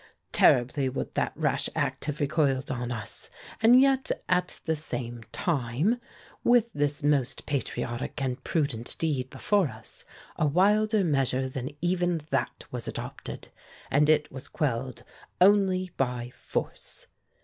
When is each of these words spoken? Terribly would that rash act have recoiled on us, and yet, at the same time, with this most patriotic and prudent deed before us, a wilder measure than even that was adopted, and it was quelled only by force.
Terribly 0.31 0.89
would 0.89 1.13
that 1.13 1.31
rash 1.35 1.69
act 1.75 2.05
have 2.05 2.19
recoiled 2.19 2.71
on 2.71 2.91
us, 2.91 3.29
and 3.61 3.79
yet, 3.79 4.09
at 4.27 4.59
the 4.65 4.75
same 4.75 5.21
time, 5.31 6.01
with 6.43 6.71
this 6.73 7.03
most 7.03 7.45
patriotic 7.45 8.19
and 8.19 8.43
prudent 8.43 8.95
deed 8.97 9.29
before 9.29 9.67
us, 9.67 10.03
a 10.37 10.47
wilder 10.47 11.03
measure 11.03 11.47
than 11.47 11.69
even 11.81 12.21
that 12.31 12.63
was 12.71 12.87
adopted, 12.87 13.49
and 13.91 14.09
it 14.09 14.31
was 14.31 14.47
quelled 14.47 15.03
only 15.39 15.91
by 15.97 16.31
force. 16.31 17.05